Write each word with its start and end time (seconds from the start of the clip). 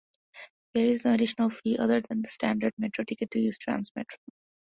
There 0.73 0.87
is 0.87 1.05
no 1.05 1.13
additional 1.13 1.51
fee, 1.51 1.77
other 1.77 2.01
than 2.01 2.23
the 2.23 2.29
standard 2.31 2.73
Metro 2.79 3.05
Ticket, 3.05 3.29
to 3.29 3.39
use 3.39 3.59
Transmetro. 3.59 4.17